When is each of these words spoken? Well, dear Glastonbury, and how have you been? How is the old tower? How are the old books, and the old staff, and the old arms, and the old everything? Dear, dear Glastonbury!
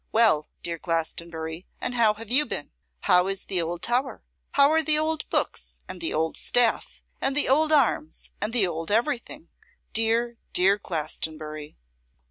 Well, 0.11 0.47
dear 0.63 0.79
Glastonbury, 0.79 1.67
and 1.79 1.93
how 1.93 2.15
have 2.15 2.31
you 2.31 2.47
been? 2.47 2.71
How 3.01 3.27
is 3.27 3.45
the 3.45 3.61
old 3.61 3.83
tower? 3.83 4.23
How 4.53 4.71
are 4.71 4.81
the 4.81 4.97
old 4.97 5.29
books, 5.29 5.81
and 5.87 6.01
the 6.01 6.11
old 6.11 6.35
staff, 6.35 7.03
and 7.21 7.37
the 7.37 7.47
old 7.47 7.71
arms, 7.71 8.31
and 8.41 8.51
the 8.51 8.65
old 8.65 8.89
everything? 8.89 9.49
Dear, 9.93 10.39
dear 10.53 10.79
Glastonbury! 10.79 11.77